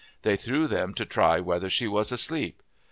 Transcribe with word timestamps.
They 0.23 0.35
threw 0.35 0.65
them 0.67 0.95
to 0.95 1.05
try 1.05 1.39
whether 1.41 1.69
she 1.69 1.87
was 1.87 2.11
asleep. 2.11 2.63